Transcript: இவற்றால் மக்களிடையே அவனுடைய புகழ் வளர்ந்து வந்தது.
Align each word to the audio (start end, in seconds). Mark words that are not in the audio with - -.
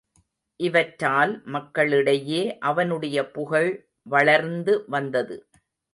இவற்றால் 0.59 1.33
மக்களிடையே 1.47 2.41
அவனுடைய 2.61 3.27
புகழ் 3.29 3.71
வளர்ந்து 4.07 4.83
வந்தது. 4.87 5.37